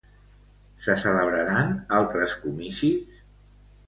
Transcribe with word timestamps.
Se 0.85 0.95
celebraran 1.01 1.69
altres 1.97 2.33
comicis? 2.47 3.21